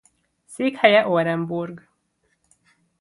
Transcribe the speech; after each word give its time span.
Székhelye 0.45 1.07
Orenburg. 1.07 1.87